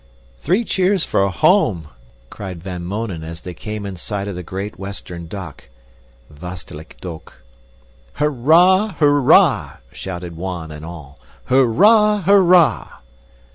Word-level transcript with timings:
"Three 0.39 0.63
cheers 0.65 1.05
for 1.05 1.27
home!" 1.29 1.89
cried 2.31 2.63
Van 2.63 2.83
Mounen 2.83 3.23
as 3.23 3.41
they 3.43 3.53
came 3.53 3.85
in 3.85 3.97
sight 3.97 4.27
of 4.27 4.33
the 4.33 4.41
great 4.41 4.79
Western 4.79 5.27
Dock 5.27 5.69
(Westelijk 6.27 6.99
Dok). 7.01 7.35
"Hurrah! 8.13 8.95
Hurrah!" 8.97 9.73
shouted 9.91 10.35
one 10.35 10.71
and 10.71 10.83
all. 10.83 11.19
"Hurrah! 11.45 12.23
Hurrah!" 12.23 13.01